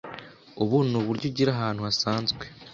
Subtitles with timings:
[0.61, 2.43] Ubu ni uburyo ugira ahantu hasanzwe,